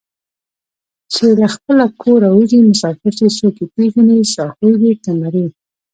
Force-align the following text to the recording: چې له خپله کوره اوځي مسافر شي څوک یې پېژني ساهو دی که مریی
چې 1.13 1.25
له 1.41 1.47
خپله 1.55 1.85
کوره 2.01 2.27
اوځي 2.35 2.59
مسافر 2.69 3.11
شي 3.19 3.27
څوک 3.37 3.55
یې 3.61 3.65
پېژني 3.73 4.19
ساهو 4.33 4.69
دی 4.81 4.91
که 5.03 5.11
مریی 5.19 5.49